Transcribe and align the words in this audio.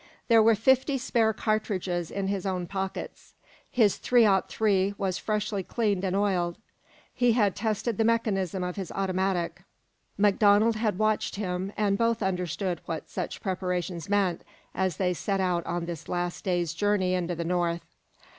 There 0.29 0.41
were 0.41 0.55
fifty 0.55 0.97
spare 0.97 1.31
cartridges 1.31 2.09
in 2.09 2.25
his 2.25 2.43
own 2.43 2.65
pockets. 2.65 3.35
His 3.69 3.97
.303 3.99 4.97
was 4.97 5.19
freshly 5.19 5.61
cleaned 5.61 6.03
and 6.03 6.15
oiled. 6.15 6.57
He 7.13 7.33
had 7.33 7.55
tested 7.55 7.99
the 7.99 8.03
mechanism 8.03 8.63
of 8.63 8.77
his 8.77 8.91
automatic. 8.93 9.61
MacDonald 10.17 10.77
had 10.77 10.97
watched 10.97 11.35
him, 11.35 11.71
and 11.77 11.99
both 11.99 12.23
understood 12.23 12.81
what 12.87 13.11
such 13.11 13.41
preparations 13.43 14.09
meant 14.09 14.43
as 14.73 14.97
they 14.97 15.13
set 15.13 15.39
out 15.39 15.63
on 15.67 15.85
this 15.85 16.09
last 16.09 16.43
day's 16.45 16.73
journey 16.73 17.13
into 17.13 17.35
the 17.35 17.45
North. 17.45 17.85